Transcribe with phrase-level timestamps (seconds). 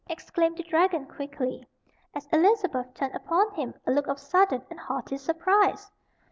[0.09, 1.63] exclaimed the dragon quickly,
[2.15, 5.91] as Elizabeth turned upon him a look of sudden and haughty surprise.